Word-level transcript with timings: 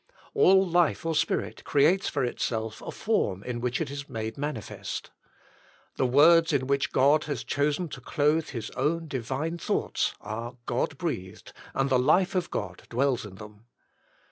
All 0.33 0.65
life 0.67 1.05
or 1.05 1.13
spirit 1.13 1.63
creates 1.63 2.09
for 2.09 2.23
itself 2.23 2.81
a 2.81 2.89
form 2.89 3.43
in 3.43 3.61
which 3.61 3.79
it 3.79 3.91
is 3.91 4.09
made 4.09 4.35
manifest. 4.35 5.11
The 5.97 6.07
words 6.07 6.51
in 6.51 6.65
which 6.65 6.91
God 6.91 7.25
has 7.25 7.43
chosen 7.43 7.87
to 7.89 8.01
clothe 8.01 8.49
His 8.49 8.71
own 8.71 9.07
Divine 9.07 9.59
thoughts 9.59 10.15
are 10.19 10.57
God 10.65 10.97
breathed 10.97 11.53
and 11.75 11.91
the 11.91 11.99
life 11.99 12.33
of 12.33 12.49
God 12.49 12.81
dwells 12.89 13.27
in 13.27 13.35
them. 13.35 13.67